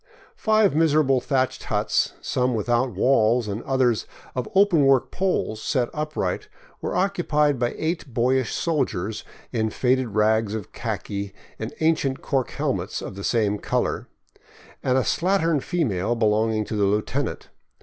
Five 0.35 0.73
miserable 0.75 1.21
thatched 1.21 1.65
huts, 1.65 2.13
some 2.21 2.55
without 2.55 2.89
walls 2.91 3.47
and 3.47 3.61
the 3.61 3.67
others 3.67 4.07
of 4.33 4.49
open 4.55 4.83
work 4.83 5.11
poles 5.11 5.61
set 5.61 5.89
upright, 5.93 6.47
were 6.81 6.95
occupied 6.95 7.59
by 7.59 7.75
eight 7.77 8.11
boyish 8.11 8.51
soldiers 8.51 9.23
in 9.51 9.69
faded 9.69 10.15
rags 10.15 10.55
of 10.55 10.71
khaki 10.73 11.35
and 11.59 11.71
ancient 11.81 12.19
cork 12.23 12.49
helmets 12.49 12.99
of 13.03 13.13
the 13.13 13.23
same 13.23 13.59
color, 13.59 14.07
and 14.81 14.97
a 14.97 15.01
slattern 15.01 15.61
female 15.61 16.15
belonging 16.15 16.65
to 16.65 16.75
the 16.75 16.85
lieutenant. 16.85 17.49